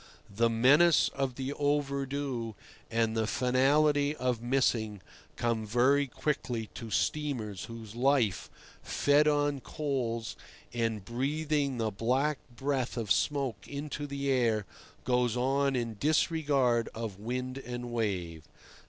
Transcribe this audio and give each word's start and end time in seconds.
The 0.35 0.49
menace 0.49 1.09
of 1.09 1.35
the 1.35 1.53
"overdue" 1.53 2.55
and 2.89 3.15
the 3.15 3.27
finality 3.27 4.15
of 4.15 4.41
"missing" 4.41 4.99
come 5.35 5.63
very 5.63 6.07
quickly 6.07 6.71
to 6.73 6.89
steamers 6.89 7.65
whose 7.65 7.93
life, 7.95 8.49
fed 8.81 9.27
on 9.27 9.59
coals 9.59 10.35
and 10.73 11.05
breathing 11.05 11.77
the 11.77 11.91
black 11.91 12.39
breath 12.49 12.97
of 12.97 13.11
smoke 13.11 13.67
into 13.67 14.07
the 14.07 14.31
air, 14.31 14.65
goes 15.03 15.37
on 15.37 15.75
in 15.75 15.97
disregard 15.99 16.89
of 16.95 17.19
wind 17.19 17.59
and 17.59 17.91
wave. 17.91 18.41